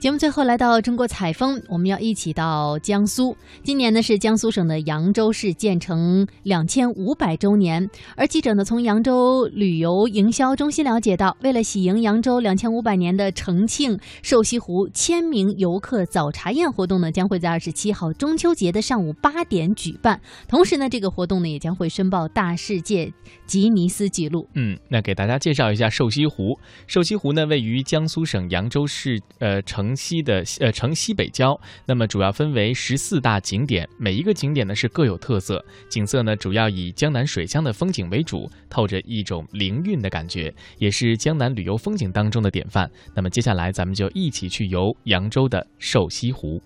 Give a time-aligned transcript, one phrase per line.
[0.00, 3.36] 节目最后来到中国采风，我们要一起到江苏。
[3.62, 20.18] 今年呢是江苏省的扬州市建成两千五百周年，而记者呢从扬州旅游营销中心了解到，为了喜迎扬州两千五百年的重庆瘦西湖千名游客早茶宴活动呢，将会在二十七号中秋节的上午八点举办。
[20.48, 23.12] 同时呢，这个活动呢也将会申报大世界
[23.44, 24.48] 吉尼斯纪录。
[24.54, 26.58] 嗯，那给大家介绍一下瘦西湖。
[26.86, 29.89] 瘦西湖呢位于江苏省扬州市呃城。
[29.90, 42.88] 城西的呃城西北郊，那么主要分为十四大景点，每一个景点呢是各有特色，景色呢主要以江南水乡的风景为主，透着一种灵韵的感觉，也是江南旅游风景当中的典范。
[43.16, 46.62] 那么接下来咱们就一起去游扬州的瘦西湖。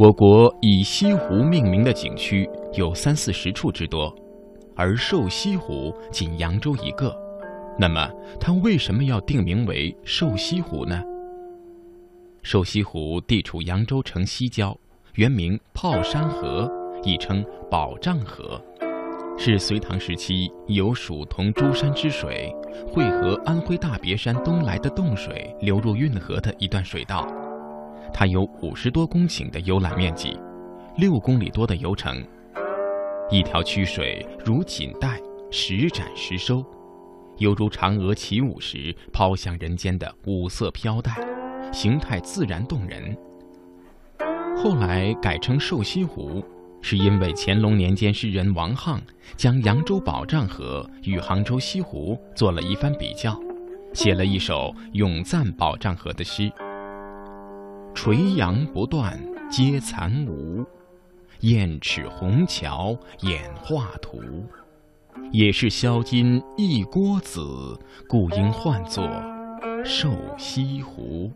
[0.00, 4.10] 我国以西湖命名的景区有三四十处之多，
[4.74, 7.14] 而瘦西湖仅扬州一个。
[7.78, 11.02] 那么，它为什么要定名为瘦西湖呢？
[12.42, 14.74] 瘦西湖地处扬州城西郊，
[15.16, 16.66] 原名炮山河，
[17.02, 18.58] 亦称宝障河，
[19.36, 22.50] 是隋唐时期由蜀同珠山之水
[22.86, 27.26] 汇合安徽大别山东来的洞水流入运河的一段水道。
[28.12, 30.38] 它有五十多公顷的游览面积，
[30.96, 32.22] 六公里多的游程，
[33.30, 35.20] 一条曲水如锦带，
[35.50, 36.64] 时展时收，
[37.38, 41.16] 犹如嫦娥起舞时抛向人间的五色飘带，
[41.72, 43.16] 形态自然动人。
[44.56, 46.44] 后来改称瘦西湖，
[46.82, 48.98] 是因为乾隆年间诗人王沆
[49.36, 53.38] 将扬州宝障河与杭州西湖做了一番比较，
[53.94, 56.52] 写了一首咏赞宝障河的诗。
[57.94, 60.64] 垂杨不断皆残芜，
[61.40, 64.20] 雁齿红桥演画图。
[65.32, 67.78] 也是销金一锅子，
[68.08, 69.08] 故应唤作
[69.84, 71.30] 瘦西湖。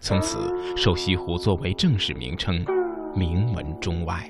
[0.00, 2.64] 从此，瘦西湖作为正式名称，
[3.14, 4.28] 名闻中外。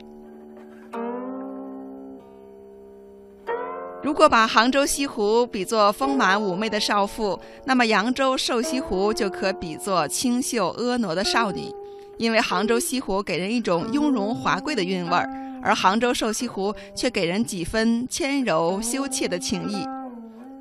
[4.06, 11.74] 如果把杭州西湖比作丰满妩媚的少妇，那么扬州瘦西湖就可比作清秀婀娜的少女，
[12.16, 15.28] 因为杭州西湖给人一种雍容华贵的韵味儿，
[15.60, 19.84] 而杭州瘦西湖却给人几分纤柔羞怯的情意。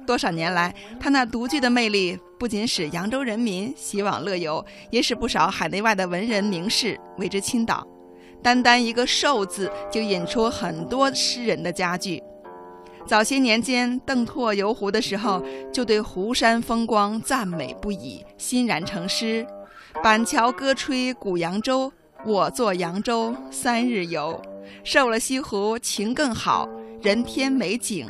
[0.08, 7.86] 多少年来，它那独具的魅力不仅使扬州人民喜往乐游，也使不少海内外的文人名士为之倾倒。
[8.42, 12.20] 单单一个“瘦”字，就引出很多诗人的佳句。
[13.08, 19.46] 早些年间，邓拓游湖的时候，就对湖山风光赞美不已，欣然成诗
[20.04, 21.92] ：“板桥歌吹古扬州，
[22.26, 24.42] 我作扬州三日游。
[24.84, 26.68] 瘦了西湖情更好，
[27.04, 28.08] 人天美景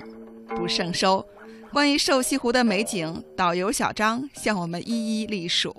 [0.56, 1.26] 不胜收。”
[1.74, 5.76] 关于瘦西湖的美景，导游小张向我们一一历数。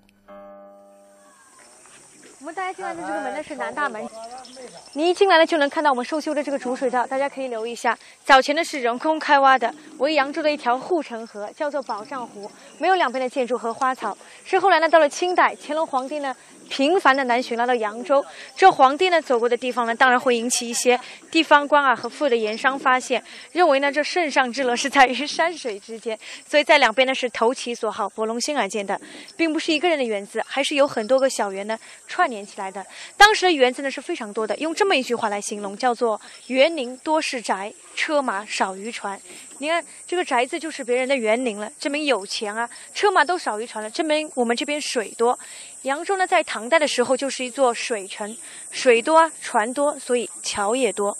[2.46, 4.08] 我们大家进来的这个门呢是南大门，
[4.92, 7.98] 你一进来呢就能看到我们收修的这个主水道，大家可以留意一下。
[8.24, 12.48] 早前呢是人工开挖的，为扬州的一条护城河，叫做宝障湖，
[12.78, 14.16] 没有两边的建筑和花草。
[14.44, 16.32] 是后来呢到了清代，乾隆皇帝呢。
[16.68, 18.24] 频繁的南巡来到扬州，
[18.56, 20.98] 这皇帝呢走过的地方呢，当然会引起一些
[21.30, 23.22] 地方官啊和富的盐商发现，
[23.52, 26.18] 认为呢这圣上之乐是在于山水之间，
[26.48, 29.00] 所以在两边呢是投其所好，博龙心而建的，
[29.36, 32.84] 并不是一个人的园子，还是有很多个小园呢串联起来的。
[33.16, 39.20] 当时的园子呢是非常多的，用这么一句话来形容，叫做园林多是宅，车马少于船。
[39.58, 45.38] 你看这个宅子就是别人的园林了，证明有钱啊；车马都少于船了，证明我们这边水多。
[45.86, 48.36] 扬州呢，在唐代的时候就是一座水城，
[48.72, 51.16] 水多，船多，所以桥也多。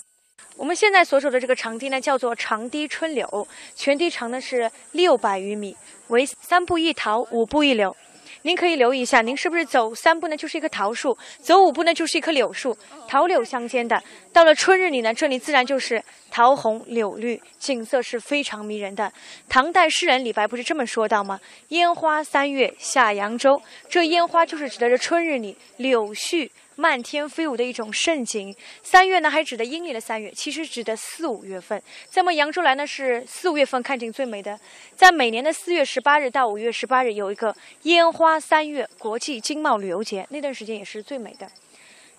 [0.57, 5.77] 我们现在所处的这个长堤呢，叫做长堤春柳，全堤长呢是六百余米，
[6.09, 7.95] 为三步一桃，五步一柳。
[8.43, 12.77] 您可以留意一下，您是不是走三步呢就是一棵桃树，走五步呢就是一棵柳树，
[13.07, 14.01] 桃柳相间的。
[14.31, 19.11] 到了春日里呢，这里自然就是桃红柳绿，景色是非常迷人的。
[19.49, 21.39] 唐代诗人李白不是这么说到吗？
[21.69, 26.49] 烟花三月下扬州，这烟花就是指的这春日里柳絮。
[26.79, 31.81] 漫天飞舞的一种盛景，三月呢还指的阴历的三月，其实指的四五月份。
[32.07, 34.57] 在我们扬州来呢是四五月份看景最美的，
[34.95, 37.53] 在每年的四月十八日到五月十八日有一个
[37.83, 41.49] 烟花三月国际经贸旅游节，那段时间也是最美的。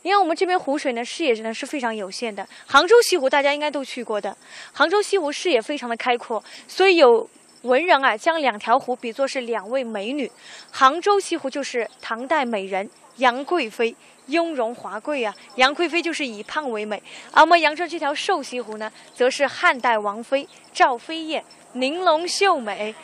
[0.03, 4.37] 你看我们这边湖水呢视野呢是非常有限的，杭州西湖大家应该都去过的，
[4.73, 7.31] 杭州西湖视野非常的开阔，所以有
[7.63, 10.29] 文人啊将两条湖比作是两位美女，
[10.73, 13.95] 杭州西湖就是唐代美人杨贵妃。
[14.29, 15.35] 雍容华贵啊。
[15.57, 17.03] 杨贵妃就是以胖为美，
[17.33, 21.45] 而我们扬州这条瘦西湖呢，则是汉代王妃赵飞燕，
[21.75, 22.95] 玲珑秀美。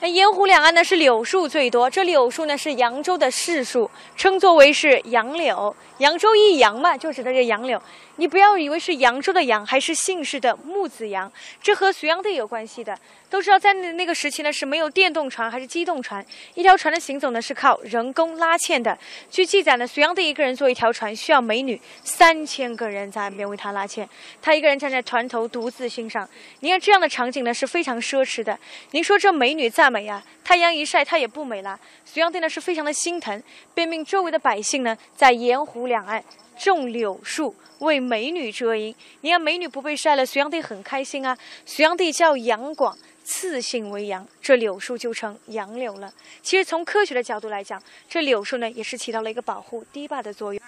[0.00, 5.74] 那沿湖两岸呢是柳树最多，这柳树呢是扬州的市树，称作为是杨柳。
[5.98, 7.80] 扬州一杨嘛，就指的这杨柳。
[8.16, 11.30] 你不要以为是扬州的杨，还是姓氏的木子杨，
[11.62, 12.98] 这和隋炀帝有关系的。
[13.32, 18.96] 都知道在那那个时期呢是没有电动船还是机动船，一条船的行走呢是靠人工拉纤的。
[19.30, 24.06] 据记载呢，隋炀帝一个人坐一条船需要美女三千个人在岸边为他拉纤，
[24.42, 26.28] 他一个人站在船头独自欣赏。
[26.60, 28.58] 你看这样的场景呢是非常奢侈的。
[28.90, 31.80] 您说这美女再美呀，太阳一晒她也不美了。
[32.04, 33.42] 隋炀帝呢是非常的心疼，
[33.72, 36.22] 便命周围的百姓呢在沿湖两岸
[36.58, 38.94] 种柳树，为美女遮阴。
[39.20, 41.36] 你看美女不被晒了，隋炀帝很开心啊。
[41.66, 46.12] 隋炀帝叫杨广，赐姓为杨，这柳树就成杨柳了。
[46.42, 50.62] 其实从科学的角度来讲，这柳树呢也是起到了一个保护堤坝的作用。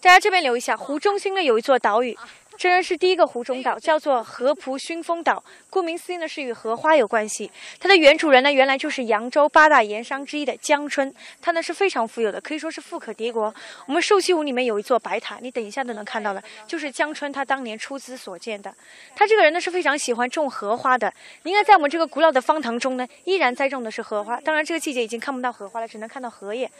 [0.00, 2.16] 大家这边留意一下，湖中心呢有一座岛屿。
[2.56, 5.42] 这人是第一个湖中岛，叫做合浦熏风岛。
[5.68, 7.50] 顾名思义呢，是与荷花有关系。
[7.80, 11.12] 它的原主人呢，原来就是扬州八大盐商之一的江春。
[11.42, 13.52] 他呢是非常富有的，可以说是富可敌国。
[13.86, 18.72] 我们瘦西湖里面有一座白塔，你等一下都能看到了，就是江春他当年出资所建的。
[19.16, 21.12] 他这个人呢是非常喜欢种荷花的。
[21.42, 24.40] 应该在我们这个古老的方塘中呢，依然栽种的是荷花。
[24.40, 26.70] 当然这个季节已经看不到荷花了，只能看到荷叶。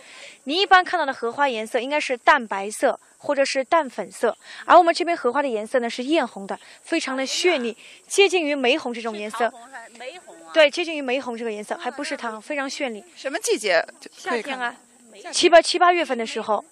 [0.44, 2.98] 你一般看到的荷花颜色应该是淡白色。
[3.16, 4.36] 或者是淡粉色，
[4.66, 7.76] 而我们这边荷花的颜色呢是艳红的，非常的绚丽，
[8.06, 9.52] 接近于玫红这种颜色。
[9.98, 10.52] 玫红啊？
[10.52, 13.04] 对，接近于玫红这个颜色，还不是糖，非常绚丽。
[13.16, 13.84] 什么季节？
[14.16, 14.74] 夏天啊，
[15.32, 16.64] 七八七八月份的时候。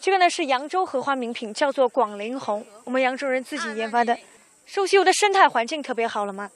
[0.00, 4.18] 这个呢是扬州荷花名品，叫做广陵红，我们扬州人自己研发的。
[4.66, 6.50] 瘦西湖的生态环境特别好了吗？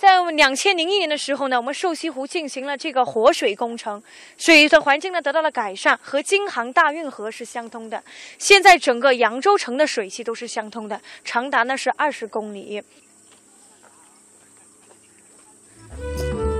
[0.00, 4.02] 在两千零一年的时候呢，我们瘦西湖进行了这个活水工程，
[4.38, 8.02] 水的环境呢得到了改善，和京杭大运河是相通的。
[8.38, 12.82] 现在整个扬州城的水系都是相通的，长达呢是二十公里。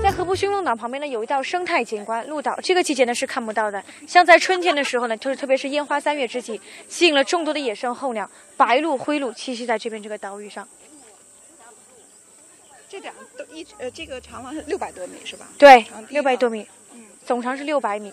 [0.03, 3.83] 在河浦熏风岛旁边呢，有一道生态景观鹿岛，这个季节呢是看不到的。
[4.07, 10.67] 像在春天的时候呢，就是特别是烟花三月之际，吸引了众多的野生候鸟，白鹭、灰鹭栖息在这边这个岛屿上。
[12.91, 15.47] 这两都一呃，这个长廊是六百多米是吧？
[15.57, 18.11] 对，六百多米，嗯总长是六百米。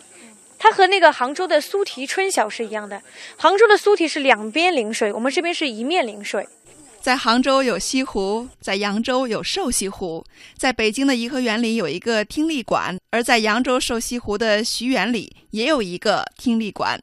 [0.56, 3.02] 它和那个杭州的苏堤春晓是一样的。
[3.36, 6.48] 杭州的苏堤是两边临水，我们这边是一面临水。
[7.00, 10.25] 在杭州有西湖，在扬州有瘦西湖，
[10.56, 17.02] 在北京的颐和园里有一个听力馆，而在扬州瘦西湖的徐园里也有一个听力馆。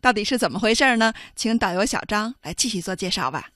[0.00, 1.14] 到底是怎么回事呢？
[1.36, 3.50] 请导游小张来继续做介绍吧。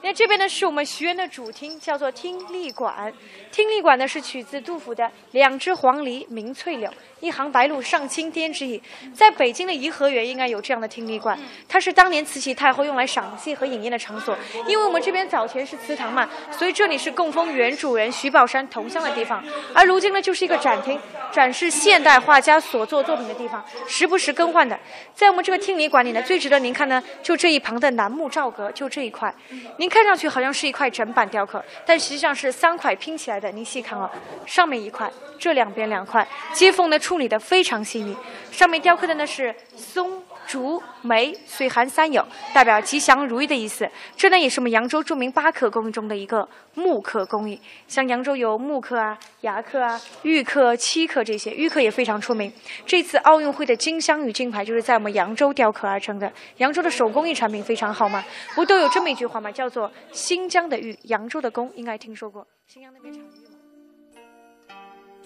[0.00, 3.12] 那这边呢是我们徐园的主厅，叫做听力馆。
[3.50, 8.80] 听力馆呢是取自杜甫的“两只黄鹂鸣翠柳，一行白鹭上青天”之意。
[9.12, 11.36] 在北京的颐和园应该有这样的听力馆，
[11.68, 14.36] 它是当年慈禧太后用来赏戏和饮宴的场所。
[14.68, 19.42] 因为我们这边早前是祠堂嘛，所以这里是供奉原主人徐宝山铜像的地方。
[19.74, 20.98] 而如今呢，就是一个展厅，
[21.32, 24.78] 展示现代画家所作作品的地方，时不时更换的。
[25.12, 29.34] 在我们这个听力馆里呢，最值得您看呢，就这一旁的楠木罩阁，就这一块，
[29.78, 29.87] 您。
[29.88, 33.50] 看上去好像是一块整板雕刻，但实际上是三块拼起来的。
[33.52, 34.10] 您细看啊，
[34.46, 38.16] 上面一块，这两边两块，接缝呢处理的非常细腻。
[38.50, 40.22] 上面雕刻的呢是松。
[40.48, 43.86] 竹、梅、岁寒三友，代表吉祥如意的意思。
[44.16, 47.60] 这呢也是我们扬州著名八刻工艺中的一个木刻工艺。
[47.86, 52.50] 像扬州有木刻啊、牙刻啊、玉刻、漆刻这些，玉刻也非常出名。
[52.86, 56.32] 这次奥运会的金镶玉金牌就是在我们扬州雕刻而成的。
[56.56, 59.52] 扬州的手工艺产品非常好嘛，不都有这么一句话吗？
[59.52, 62.46] 叫做“新疆的玉，扬州的工”，应该听说过。
[62.66, 63.26] 新疆那边产玉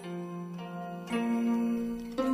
[0.03, 0.32] 吗？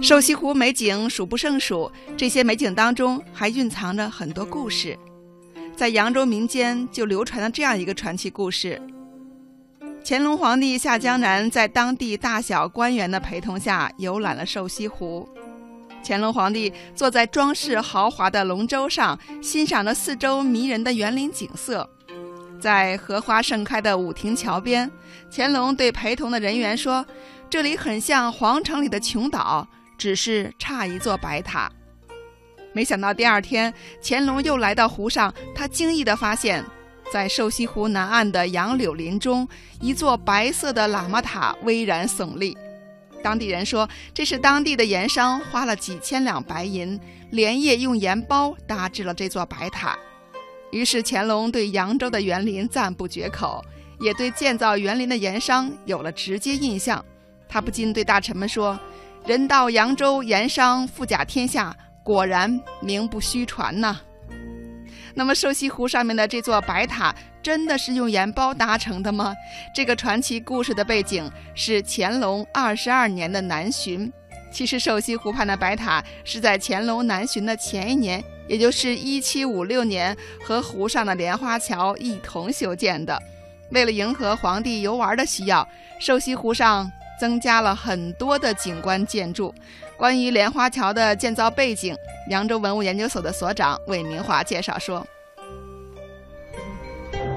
[0.09, 4.97] 瘦西湖美景数不胜数，这些美景当中还蕴藏着很多故事。
[5.75, 8.81] 在扬州民间就流传了这样一个传奇故事：
[10.03, 15.29] 乾隆皇帝下江南，在当地大小官员的陪同下游览了瘦西湖。
[16.03, 21.87] 乾隆皇帝坐在装饰豪华的龙舟上，欣赏着四周迷人的园林景色。
[22.59, 24.89] 在荷花盛开的武亭桥边，
[25.31, 27.05] 乾隆对陪同的人员说
[27.47, 29.67] ：“这里很像皇城里的琼岛。”
[29.99, 31.69] 只是差一座白塔，
[32.71, 36.63] 没想到第二天乾隆又来到湖上，他惊异地发现，
[37.11, 39.45] 在瘦西湖南岸的杨柳林中，
[39.81, 42.57] 一座白色的喇嘛塔巍然耸立。
[43.21, 46.97] 当地人说，这是当地的盐商花了几千两白银，
[47.31, 49.99] 连夜用盐包搭制了这座白塔。
[50.71, 53.61] 于是乾隆对扬州的园林赞不绝口，
[53.99, 57.03] 也对建造园林的盐商有了直接印象。
[57.49, 58.79] 他不禁对大臣们说。
[59.29, 63.95] 人到扬州，盐商富甲天下，果然名不虚传呐。
[65.13, 69.35] 那么瘦西湖上面的这座白塔真的是用盐包搭成的吗？
[69.71, 74.11] 这个传奇故事的背景是乾隆二十二年的南巡。
[74.51, 83.21] 其实瘦西湖畔的白塔是在乾隆南巡的前一年，也就是一七五六年，和湖上的莲花桥一同修建的。
[83.69, 85.67] 为了迎合皇帝游玩的需要，
[85.99, 89.53] 瘦西湖上增加了很多的景观建筑。
[89.97, 91.95] 关于莲花桥的建造背景，
[92.29, 95.05] 扬州文物研究所的所长魏明华介绍说：“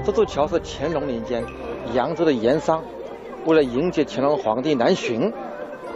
[0.05, 1.43] 这座桥是乾隆年间
[1.93, 2.83] 扬州的盐商
[3.45, 5.31] 为了迎接乾隆皇帝南巡。”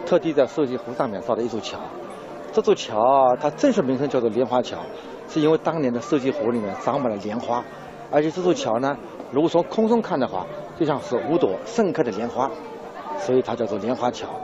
[0.06, 1.78] 特地在瘦西湖上面造的一座桥，
[2.54, 4.78] 这座桥，它正式名称叫做莲花桥，
[5.28, 7.62] 是因为当年的瘦西湖里面长满了莲花，
[8.10, 8.96] 而且这座桥呢，
[9.34, 10.48] 如果从空中看的话，
[10.80, 12.50] 就像是五朵盛开的莲花，
[13.20, 14.28] 所以它叫做莲花桥。